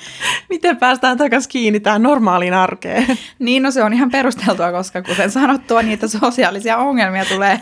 [0.50, 3.18] miten päästään takaisin kiinni tähän normaaliin arkeen.
[3.38, 7.60] Niin, no se on ihan perusteltua, koska kuten sanottua, niitä sosiaalisia ongelmia tulee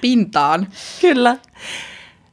[0.00, 0.68] pintaan.
[1.00, 1.36] Kyllä.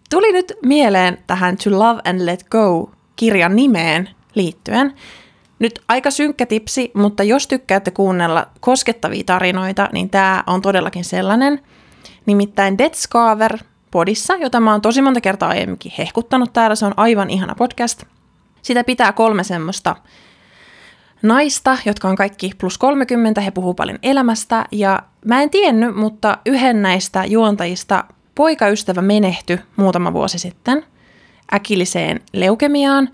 [0.09, 4.93] Tuli nyt mieleen tähän To Love and Let Go kirjan nimeen liittyen.
[5.63, 11.59] Nyt aika synkkä tipsi, mutta jos tykkäätte kuunnella koskettavia tarinoita, niin tämä on todellakin sellainen.
[12.25, 13.57] Nimittäin Dead Scaver
[13.91, 16.75] podissa, jota mä oon tosi monta kertaa aiemminkin hehkuttanut täällä.
[16.75, 18.03] Se on aivan ihana podcast.
[18.61, 19.95] Sitä pitää kolme semmoista
[21.21, 26.37] naista, jotka on kaikki plus 30, he puhuu paljon elämästä ja mä en tiennyt, mutta
[26.45, 28.03] yhden näistä juontajista
[28.35, 30.85] poikaystävä menehtyi muutama vuosi sitten
[31.53, 33.09] äkilliseen leukemiaan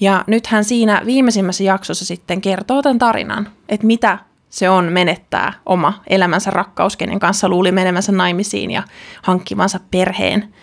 [0.00, 5.52] ja nyt hän siinä viimeisimmässä jaksossa sitten kertoo tämän tarinan, että mitä se on menettää
[5.66, 8.82] oma elämänsä rakkaus, kenen kanssa luuli menemänsä naimisiin ja
[9.22, 10.54] hankkivansa perheen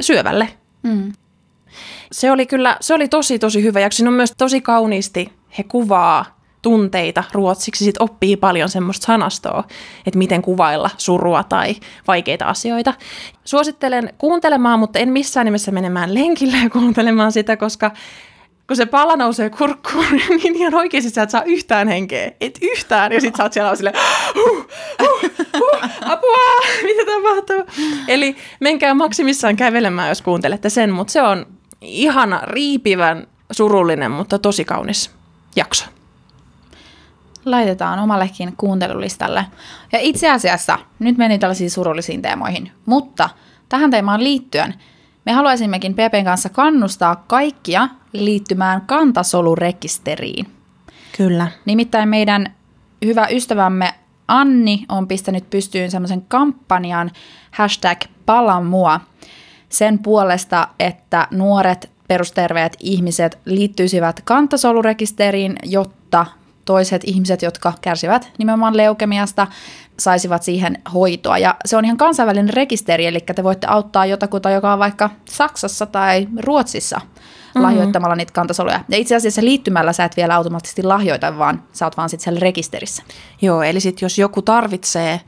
[0.00, 0.48] syövälle.
[0.82, 1.12] Mm.
[2.12, 4.06] Se oli kyllä, se oli tosi tosi hyvä jakso.
[4.06, 9.64] On myös tosi kauniisti, he kuvaa tunteita ruotsiksi, sit oppii paljon semmoista sanastoa,
[10.06, 11.76] että miten kuvailla surua tai
[12.08, 12.94] vaikeita asioita.
[13.44, 17.90] Suosittelen kuuntelemaan, mutta en missään nimessä menemään lenkille ja kuuntelemaan sitä, koska
[18.70, 20.04] kun se pala nousee kurkkuun,
[20.42, 22.32] niin ihan oikeasti sä et saa yhtään henkeä.
[22.40, 23.12] Et yhtään.
[23.12, 23.96] Ja sit sä oot siellä silleen,
[24.34, 24.66] huh,
[25.02, 26.36] huh, huh, apua,
[26.86, 27.84] mitä tapahtuu?
[28.08, 31.46] Eli menkää maksimissaan kävelemään, jos kuuntelette sen, mutta se on
[31.80, 35.10] ihana, riipivän, surullinen, mutta tosi kaunis
[35.56, 35.84] jakso.
[37.44, 39.46] Laitetaan omallekin kuuntelulistalle.
[39.92, 43.28] Ja itse asiassa, nyt meni tällaisiin surullisiin teemoihin, mutta
[43.68, 44.74] tähän teemaan liittyen–
[45.26, 50.46] me haluaisimmekin PPn kanssa kannustaa kaikkia liittymään kantasolurekisteriin.
[51.16, 51.46] Kyllä.
[51.64, 52.54] Nimittäin meidän
[53.04, 53.94] hyvä ystävämme
[54.28, 57.10] Anni on pistänyt pystyyn semmoisen kampanjan
[57.50, 59.00] hashtag palamua
[59.68, 66.26] sen puolesta, että nuoret perusterveet ihmiset liittyisivät kantasolurekisteriin, jotta
[66.64, 69.46] toiset ihmiset, jotka kärsivät nimenomaan leukemiasta,
[70.00, 71.38] saisivat siihen hoitoa.
[71.38, 75.86] Ja se on ihan kansainvälinen rekisteri, eli te voitte auttaa jotakuta, joka on vaikka Saksassa
[75.86, 77.62] tai Ruotsissa mm-hmm.
[77.62, 78.80] lahjoittamalla niitä kantasoluja.
[78.88, 82.40] Ja itse asiassa liittymällä sä et vielä automaattisesti lahjoita, vaan sä oot vaan sitten siellä
[82.40, 83.02] rekisterissä.
[83.42, 85.20] Joo, eli sitten jos joku tarvitsee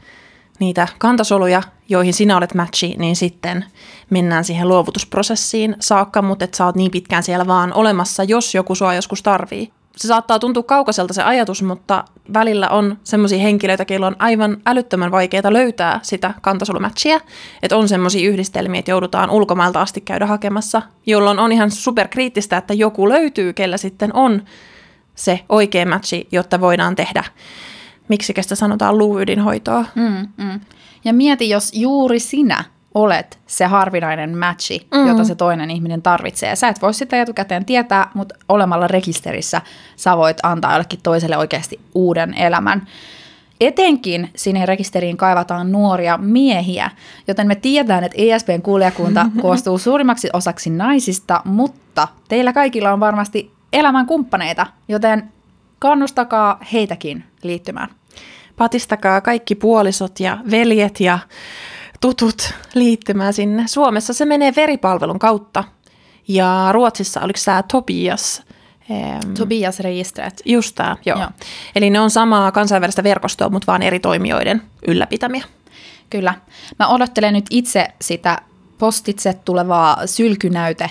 [0.58, 3.64] niitä kantasoluja, joihin sinä olet matchi, niin sitten
[4.10, 8.74] mennään siihen luovutusprosessiin saakka, mutta et sä oot niin pitkään siellä vaan olemassa, jos joku
[8.74, 14.06] sua joskus tarvii se saattaa tuntua kaukaiselta se ajatus, mutta välillä on semmoisia henkilöitä, joilla
[14.06, 17.20] on aivan älyttömän vaikeaa löytää sitä kantasolumatchia.
[17.62, 22.74] Että on semmoisia yhdistelmiä, että joudutaan ulkomailta asti käydä hakemassa, jolloin on ihan superkriittistä, että
[22.74, 24.42] joku löytyy, kellä sitten on
[25.14, 27.24] se oikea matchi, jotta voidaan tehdä
[28.12, 29.84] miksi sitä sanotaan luuydinhoitoa.
[29.94, 30.60] Mm, mm.
[31.04, 35.08] Ja mieti, jos juuri sinä olet se harvinainen matchi, mm.
[35.08, 36.56] jota se toinen ihminen tarvitsee.
[36.56, 39.60] Sä et voi sitä etukäteen tietää, mutta olemalla rekisterissä
[39.96, 42.86] sä voit antaa jollekin toiselle oikeasti uuden elämän.
[43.60, 46.90] Etenkin sinne rekisteriin kaivataan nuoria miehiä,
[47.28, 53.50] joten me tiedetään, että ESPn kuulijakunta koostuu suurimmaksi osaksi naisista, mutta teillä kaikilla on varmasti
[53.72, 55.32] elämän kumppaneita, joten
[55.78, 57.88] kannustakaa heitäkin liittymään.
[58.56, 61.18] Patistakaa kaikki puolisot ja veljet ja
[62.02, 63.64] tutut liittymään sinne.
[63.66, 65.64] Suomessa se menee veripalvelun kautta
[66.28, 68.42] ja Ruotsissa oliko tämä Tobias?
[69.38, 70.42] Tobias-registret.
[70.44, 71.18] Just tämä, joo.
[71.18, 71.30] joo.
[71.76, 75.44] Eli ne on samaa kansainvälistä verkostoa, mutta vaan eri toimijoiden ylläpitämiä.
[76.10, 76.34] Kyllä.
[76.78, 78.38] Mä odottelen nyt itse sitä
[78.78, 80.90] postitse tulevaa sylkynäyte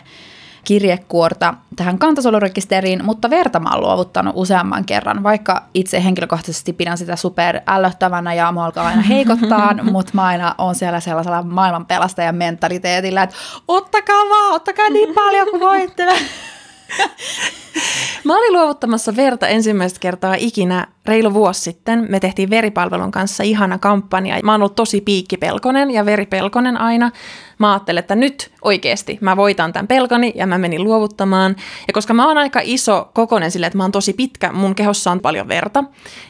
[0.64, 7.16] kirjekuorta tähän kantasolurekisteriin, mutta verta mä oon luovuttanut useamman kerran, vaikka itse henkilökohtaisesti pidän sitä
[7.16, 13.24] super ällöttävänä ja mua alkaa aina heikottaa, mutta mä aina on siellä sellaisella maailmanpelastajan mentaliteetillä,
[13.24, 13.36] että
[13.68, 16.08] ottakaa vaan, ottakaa niin paljon kuin voitte.
[18.24, 22.06] Mä olin luovuttamassa verta ensimmäistä kertaa ikinä reilu vuosi sitten.
[22.10, 24.40] Me tehtiin veripalvelun kanssa ihana kampanja.
[24.44, 27.12] Mä oon ollut tosi piikkipelkonen ja veripelkonen aina.
[27.60, 31.56] Mä ajattelin, että nyt oikeasti mä voitan tämän pelkoni ja mä menin luovuttamaan.
[31.88, 35.12] Ja koska mä oon aika iso kokonen sille, että mä oon tosi pitkä, mun kehossa
[35.12, 35.84] on paljon verta,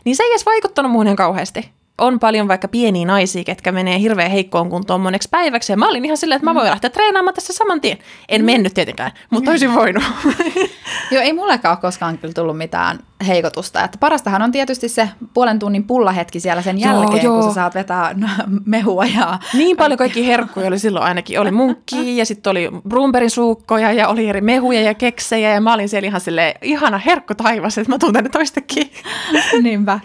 [0.06, 4.31] niin se ei edes vaikuttanut muuhun kauheasti on paljon vaikka pieniä naisia, ketkä menee hirveän
[4.31, 5.73] heikkoon kuntoon moneksi päiväksi.
[5.73, 7.97] Ja mä olin ihan silleen, että mä voin lähteä treenaamaan tässä saman tien.
[8.29, 8.45] En mm.
[8.45, 10.03] mennyt tietenkään, mutta olisin voinut.
[11.11, 13.83] Joo, ei mullekaan ole koskaan kyllä tullut mitään heikotusta.
[13.83, 17.41] Että parastahan on tietysti se puolen tunnin pullahetki siellä sen jälkeen, joo, joo.
[17.41, 18.15] kun sä saat vetää
[18.65, 19.05] mehua.
[19.05, 19.39] Ja...
[19.53, 21.39] Niin paljon kaikki herkkuja oli silloin ainakin.
[21.39, 25.53] Oli munkki ja sitten oli Brumberin suukkoja ja oli eri mehuja ja keksejä.
[25.53, 28.91] Ja mä olin siellä ihan silleen, ihana herkku taivas, että mä tuun tänne toistekin.
[29.63, 29.99] Niinpä.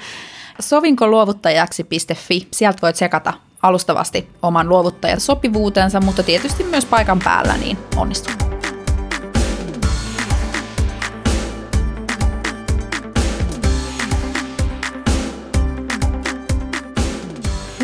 [0.61, 2.49] sovinkoluovuttajaksi.fi.
[2.51, 8.56] Sieltä voit sekata alustavasti oman luovuttajan sopivuutensa, mutta tietysti myös paikan päällä, niin onnistuu.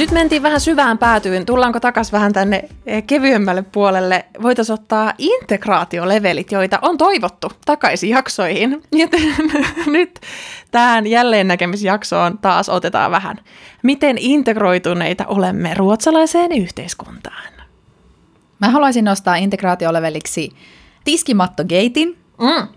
[0.02, 1.46] Nyt mentiin vähän syvään päätyyn.
[1.46, 4.24] Tullaanko takas vähän tänne eh, kevyemmälle puolelle?
[4.42, 8.82] Voitaisiin ottaa integraatiolevelit, joita on toivottu takaisin jaksoihin.
[8.92, 9.34] Joten
[9.86, 10.20] nyt
[10.70, 13.36] tähän jälleen näkemisjaksoon taas otetaan vähän.
[13.82, 17.52] Miten integroituneita olemme ruotsalaiseen yhteiskuntaan?
[18.58, 20.50] Mä haluaisin nostaa integraatioleveliksi
[21.04, 22.18] tiskimattogeitin.
[22.38, 22.68] Mm.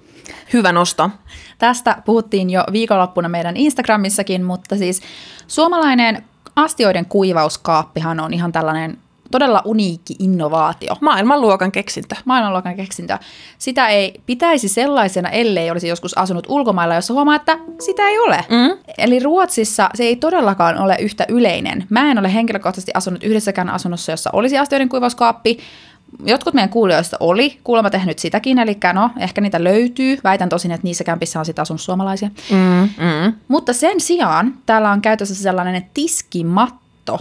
[0.54, 1.10] Hyvä nosto.
[1.58, 5.02] Tästä puhuttiin jo viikonloppuna meidän Instagramissakin, mutta siis
[5.48, 6.24] suomalainen
[6.56, 8.98] astioiden kuivauskaappihan on ihan tällainen
[9.32, 10.96] todella uniikki innovaatio.
[11.02, 12.15] Maailmanluokan keksintö.
[12.26, 13.18] Maailmanluokan keksintö.
[13.58, 18.46] Sitä ei pitäisi sellaisena, ellei olisi joskus asunut ulkomailla, jossa huomaa, että sitä ei ole.
[18.50, 18.78] Mm.
[18.98, 21.86] Eli Ruotsissa se ei todellakaan ole yhtä yleinen.
[21.89, 25.58] Mä en ole henkilökohtaisesti asunut yhdessäkään asunnossa, jossa olisi astioiden kuivauskaappi.
[26.23, 30.17] Jotkut meidän kuulijoista oli kuulemma tehnyt sitäkin, eli no, ehkä niitä löytyy.
[30.23, 32.30] Väitän tosin, että niissä kämpissä on sitten asunut suomalaisia.
[32.51, 33.34] Mm, mm.
[33.47, 37.19] Mutta sen sijaan täällä on käytössä sellainen tiskimatto,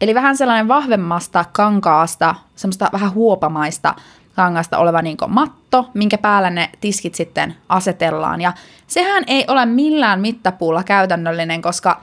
[0.00, 3.94] eli vähän sellainen vahvemmasta kankaasta, semmoista vähän huopamaista
[4.36, 8.40] kangasta oleva niin matto, minkä päällä ne tiskit sitten asetellaan.
[8.40, 8.52] Ja
[8.86, 12.00] sehän ei ole millään mittapuulla käytännöllinen, koska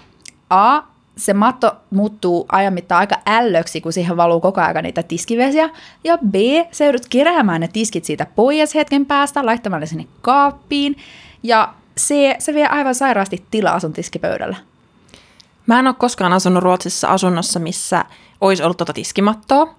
[0.49, 0.81] A,
[1.17, 5.69] se matto muuttuu ajan mittaan aika ällöksi, kun siihen valuu koko ajan niitä tiskivesiä.
[6.03, 6.35] Ja B,
[6.71, 10.95] se joudut keräämään ne tiskit siitä pois hetken päästä, laittamaan ne sinne kaappiin.
[11.43, 14.55] Ja C, se vie aivan sairaasti tilaa sun tiskipöydällä.
[15.67, 18.05] Mä en ole koskaan asunut Ruotsissa asunnossa, missä
[18.41, 19.75] olisi ollut tuota tiskimattoa.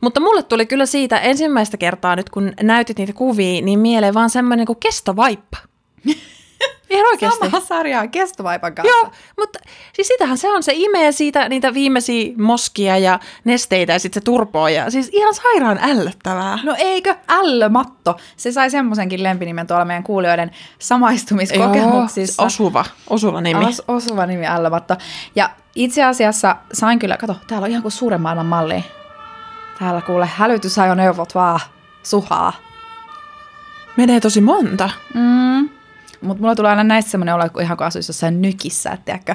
[0.00, 4.30] Mutta mulle tuli kyllä siitä ensimmäistä kertaa nyt, kun näytit niitä kuvia, niin mieleen vaan
[4.30, 5.58] semmoinen kuin kestovaippa.
[6.90, 7.50] Ihan oikeasti.
[7.50, 8.96] Sama sarjaa kestovaipan kanssa.
[8.96, 9.58] Joo, mutta
[9.92, 14.24] siis sitähän se on, se imee siitä niitä viimeisiä moskia ja nesteitä ja sitten se
[14.24, 16.58] turpoo ja siis ihan sairaan ällöttävää.
[16.62, 18.16] No eikö ällömatto?
[18.36, 22.42] Se sai semmoisenkin lempinimen tuolla meidän kuulijoiden samaistumiskokemuksissa.
[22.42, 23.64] Joo, osuva, osuva nimi.
[23.64, 24.96] Os, osuva nimi ällömatto.
[25.36, 28.84] Ja itse asiassa sain kyllä, kato, täällä on ihan kuin suuren maailman malli.
[29.78, 31.60] Täällä kuule hälytysajoneuvot vaan
[32.02, 32.52] suhaa.
[33.96, 34.90] Menee tosi monta.
[35.14, 35.79] Mm.
[36.20, 39.34] Mutta mulla tulee aina näistä semmoinen olo, kun ihan kuin asuisi jossain nykissä, että tiedätkö,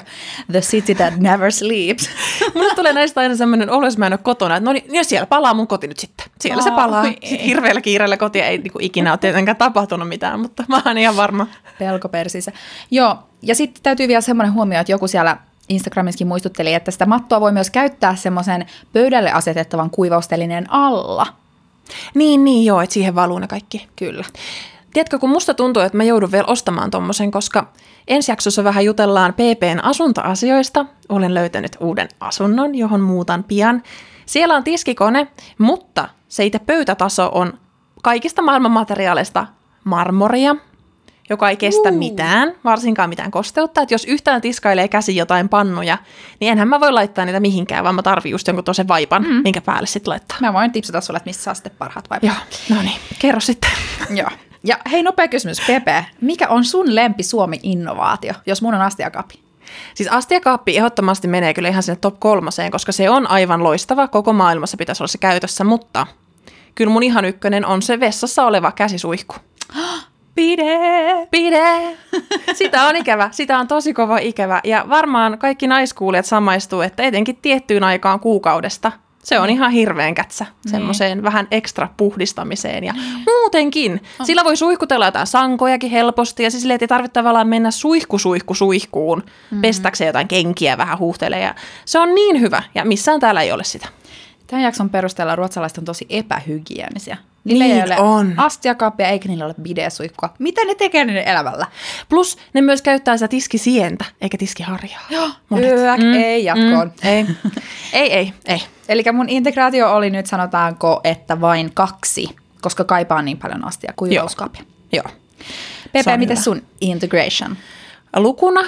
[0.51, 2.09] the city that never sleeps.
[2.55, 5.03] mulla tulee näistä aina semmoinen olo, jos mä en ole kotona, että no niin, ja
[5.03, 6.25] siellä palaa mun koti nyt sitten.
[6.41, 7.03] Siellä oh, se palaa.
[7.03, 11.17] Sitten hirveällä kiireellä kotia ei niinku ikinä ole tietenkään tapahtunut mitään, mutta mä oon ihan
[11.17, 11.47] varma.
[11.79, 12.51] Pelkopersissä.
[12.91, 15.37] Joo, ja sitten täytyy vielä semmoinen huomio, että joku siellä
[15.69, 21.27] Instagramissakin muistutteli, että sitä mattoa voi myös käyttää semmoisen pöydälle asetettavan kuivaustelineen alla.
[22.15, 23.87] Niin, niin joo, että siihen valuu ne kaikki.
[23.95, 24.25] Kyllä.
[24.95, 27.71] Tiedätkö, kun musta tuntuu, että mä joudun vielä ostamaan tommosen, koska
[28.07, 30.85] ensi jaksossa vähän jutellaan PPn asuntoasioista.
[31.09, 33.83] Olen löytänyt uuden asunnon, johon muutan pian.
[34.25, 35.27] Siellä on tiskikone,
[35.57, 37.53] mutta se itse pöytätaso on
[38.03, 39.47] kaikista maailman materiaaleista
[39.83, 40.55] marmoria,
[41.29, 41.97] joka ei kestä uh.
[41.97, 43.81] mitään, varsinkaan mitään kosteutta.
[43.81, 45.97] Että jos yhtään tiskailee käsi jotain pannuja,
[46.39, 49.41] niin enhän mä voi laittaa niitä mihinkään, vaan mä tarvin just jonkun tosen vaipan, mm.
[49.43, 50.37] minkä päälle sitten laittaa.
[50.41, 52.29] Mä voin tipsata sulle, että mistä saa sitten parhaat vaipat.
[52.29, 53.71] Joo, no niin, kerro sitten.
[54.09, 54.29] Joo.
[54.65, 56.05] Ja hei, nopea kysymys, Pepe.
[56.21, 59.39] Mikä on sun lempi Suomi-innovaatio, jos mun on astiakaappi?
[59.95, 64.07] Siis astiakaappi ehdottomasti menee kyllä ihan sinne top kolmoseen, koska se on aivan loistava.
[64.07, 66.07] Koko maailmassa pitäisi olla se käytössä, mutta
[66.75, 69.35] kyllä mun ihan ykkönen on se vessassa oleva käsisuihku.
[70.35, 71.27] Pide!
[71.31, 71.97] Pide!
[72.53, 73.29] Sitä on ikävä.
[73.31, 74.61] Sitä on tosi kova ikävä.
[74.63, 78.91] Ja varmaan kaikki naiskuulijat samaistuu, että etenkin tiettyyn aikaan kuukaudesta–
[79.25, 79.55] se on niin.
[79.55, 80.71] ihan hirveän kätsä niin.
[80.71, 83.23] semmoiseen vähän ekstra puhdistamiseen ja niin.
[83.25, 84.01] muutenkin.
[84.23, 88.53] Sillä voi suihkutella jotain sankojakin helposti ja siis silleen, ei tarvitse tavallaan mennä suihku suihku
[88.53, 89.61] suihkuun mm-hmm.
[89.61, 93.63] pestäkseen jotain kenkiä vähän huuhtelee ja se on niin hyvä ja missään täällä ei ole
[93.63, 93.87] sitä.
[94.47, 97.17] Tämän jakson perusteella ruotsalaiset on tosi epähygienisiä.
[97.43, 98.33] Niillä niin ei ole on.
[98.37, 100.33] astiakaappia eikä niillä ole bidesuihkua.
[100.39, 101.67] Mitä ne tekee niiden elämällä?
[102.09, 105.01] Plus ne myös käyttää sitä tiskisientä eikä tiskiharjaa.
[105.09, 106.87] Joo, Yök, mm, ei jatkoon.
[106.87, 107.25] Mm, ei.
[107.93, 108.61] ei, ei, ei.
[108.89, 114.11] Eli mun integraatio oli nyt sanotaanko, että vain kaksi, koska kaipaan niin paljon astia kuin
[114.11, 114.29] Joo.
[114.91, 115.05] Joo.
[115.91, 117.57] Pepe, miten sun integration?
[118.15, 118.61] Lukuna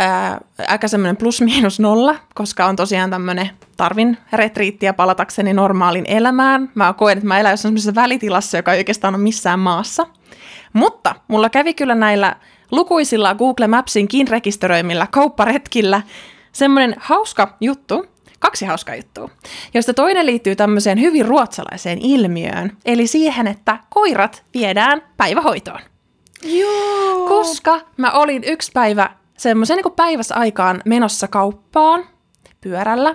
[0.00, 6.70] ää, aika semmoinen plus miinus nolla, koska on tosiaan tämmöinen, tarvin retriittiä palatakseni normaalin elämään.
[6.74, 10.06] Mä koen, että mä elän jossain semmoisessa välitilassa, joka ei oikeastaan ole missään maassa.
[10.72, 12.36] Mutta mulla kävi kyllä näillä
[12.70, 16.02] lukuisilla Google Mapsinkin rekisteröimillä kaupparetkillä
[16.52, 18.06] semmoinen hauska juttu,
[18.38, 19.28] kaksi hauskaa juttua,
[19.74, 25.80] josta toinen liittyy tämmöiseen hyvin ruotsalaiseen ilmiöön, eli siihen, että koirat viedään päivähoitoon.
[26.42, 27.28] Joo.
[27.28, 32.06] Koska mä olin yksi päivä semmoisen niin päivässä aikaan menossa kauppaan
[32.60, 33.14] pyörällä.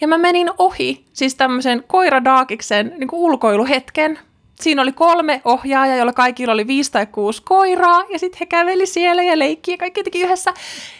[0.00, 4.18] Ja mä menin ohi, siis tämmöisen koiradaakiksen niin ulkoiluhetken.
[4.60, 8.86] Siinä oli kolme ohjaajaa, joilla kaikilla oli viisi tai kuusi koiraa, ja sitten he käveli
[8.86, 10.54] siellä ja leikki ja kaikki teki yhdessä.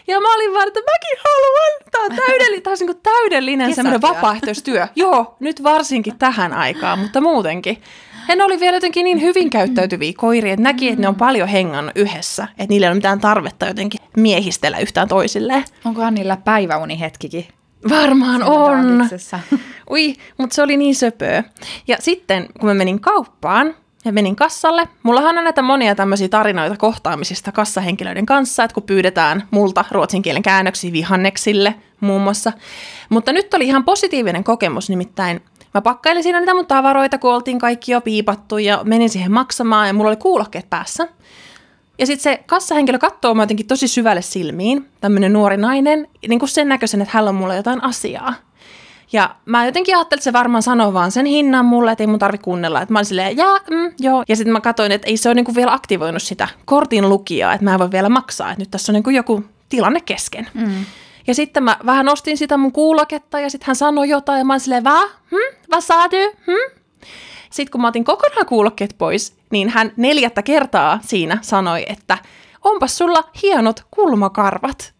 [0.06, 1.90] Ja mä olin vaan, että mäkin haluan.
[1.90, 4.88] Tämä on täydellinen, tämä on niin täydellinen semmoinen vapaaehtoistyö.
[4.96, 7.82] Joo, nyt varsinkin tähän aikaan, mutta muutenkin.
[8.28, 11.48] Ja ne oli vielä jotenkin niin hyvin käyttäytyviä koiria, että näki, että ne on paljon
[11.48, 12.48] hengannut yhdessä.
[12.50, 15.64] Että niillä ei ole mitään tarvetta jotenkin miehistellä yhtään toisilleen.
[15.84, 17.46] Onkohan niillä päiväunihetkikin?
[17.88, 19.08] Varmaan on.
[19.90, 21.44] Ui, mutta se oli niin söpöä.
[21.88, 24.88] Ja sitten, kun mä menin kauppaan, ja menin kassalle.
[25.02, 30.42] Mullahan on näitä monia tämmöisiä tarinoita kohtaamisista kassahenkilöiden kanssa, että kun pyydetään multa ruotsin kielen
[30.42, 32.52] käännöksiä vihanneksille muun muassa.
[33.08, 35.40] Mutta nyt oli ihan positiivinen kokemus, nimittäin
[35.74, 39.86] Mä pakkailin siinä niitä mun tavaroita, kun oltiin kaikki jo piipattu ja menin siihen maksamaan
[39.86, 41.08] ja mulla oli kuulokkeet päässä.
[41.98, 46.48] Ja sitten se kassahenkilö katsoo mä jotenkin tosi syvälle silmiin, tämmöinen nuori nainen, niin kuin
[46.48, 48.34] sen näköisen, että hänellä on mulle jotain asiaa.
[49.12, 52.18] Ja mä jotenkin ajattelin, että se varmaan sanoo vaan sen hinnan mulle, että ei mun
[52.18, 52.82] tarvi kuunnella.
[52.82, 54.24] Että mä olin silleen, jaa, mm, joo.
[54.28, 57.64] Ja sitten mä katsoin, että ei se ole niinku vielä aktivoinut sitä kortin lukijaa, että
[57.64, 58.50] mä en voi vielä maksaa.
[58.50, 60.46] Että nyt tässä on niinku joku tilanne kesken.
[60.54, 60.84] Mm.
[61.28, 64.52] Ja sitten mä vähän nostin sitä mun kuuloketta ja sitten hän sanoi jotain ja mä
[64.52, 65.00] olin silleen, va?
[65.06, 65.56] Hm?
[65.70, 66.08] Va saa
[66.46, 66.78] hm?
[67.50, 72.18] Sitten kun mä otin kokonaan kuulokkeet pois, niin hän neljättä kertaa siinä sanoi, että
[72.64, 74.94] onpas sulla hienot kulmakarvat.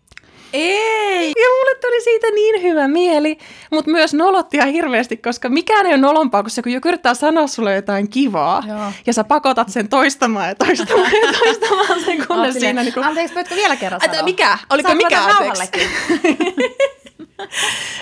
[0.52, 1.28] Ei!
[1.28, 3.38] Ja mulle tuli siitä niin hyvä mieli,
[3.70, 7.14] mutta myös nolotti ihan hirveästi, koska mikään ei ole nolompaa kuin se, kun joku yrittää
[7.14, 8.92] sanoa sulle jotain kivaa, Joo.
[9.06, 12.82] ja sä pakotat sen toistamaan ja toistamaan ja toistamaan sen, kunnes siinä...
[12.82, 13.06] Niin kuin...
[13.06, 14.22] Anteeksi, voitko vielä kerran sanoa?
[14.22, 14.58] Mikä?
[14.70, 15.62] Oliko Saat mikä anteeksi?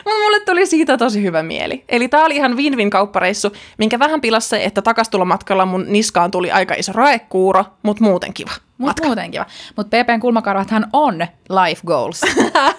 [0.04, 1.84] Mutta mulle tuli siitä tosi hyvä mieli.
[1.88, 6.50] Eli tää oli ihan win-win kauppareissu, minkä vähän pilasi se, että takastulomatkalla mun niskaan tuli
[6.50, 8.50] aika iso raekuuro, mutta muuten kiva.
[8.78, 9.46] Mut muuten kiva.
[9.76, 12.20] Mutta PPn kulmakarvathan on life goals.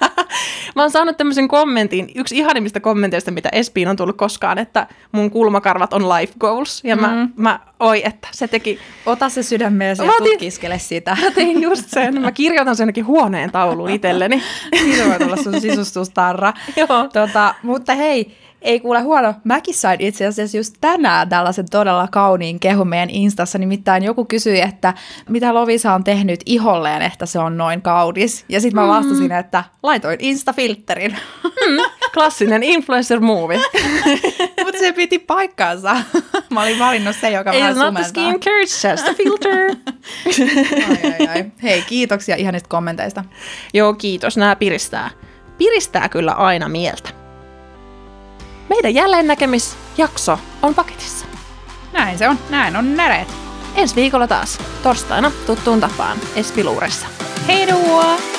[0.75, 5.31] Mä oon saanut tämmöisen kommentin, yksi ihanimmista kommenteista, mitä Espiin on tullut koskaan, että mun
[5.31, 6.83] kulmakarvat on life goals.
[6.83, 7.01] Ja mm.
[7.01, 8.79] mä, mä, oi, että se teki...
[9.05, 11.17] Ota se sydämeesi ja tutkiskele sitä.
[11.21, 12.21] Mä tein just sen.
[12.21, 14.43] Mä kirjoitan sen huoneen tauluun itselleni.
[14.79, 16.53] Siinä voi olla sun sisustustarra.
[16.75, 17.09] Joo.
[17.13, 19.33] Tota, mutta hei, ei kuule huono.
[19.43, 23.57] Mäkin sain itse asiassa just tänään tällaisen todella kauniin kehun meidän Instassa.
[23.57, 24.93] Nimittäin joku kysyi, että
[25.29, 28.45] mitä Lovisa on tehnyt iholleen, että se on noin kaunis.
[28.49, 28.87] Ja sitten mä mm.
[28.87, 31.15] vastasin, että laitoin Insta-filterin.
[31.43, 31.77] Mm,
[32.13, 33.61] klassinen influencer movie.
[34.63, 35.97] Mutta se piti paikkaansa.
[36.49, 39.59] Mä olin valinnut se, joka It's vähän not the skincare, just a filter.
[40.89, 41.45] ai, ai, ai.
[41.63, 43.23] Hei, kiitoksia ihanista kommenteista.
[43.73, 44.37] Joo, kiitos.
[44.37, 45.09] Nämä piristää.
[45.57, 47.26] Piristää kyllä aina mieltä.
[48.69, 51.25] Meidän jälleen näkemisjakso on paketissa.
[51.93, 53.27] Näin se on, näin on näreet.
[53.75, 57.07] Ensi viikolla taas, torstaina tuttuun tapaan Espiluuressa.
[57.47, 58.36] Hei duo!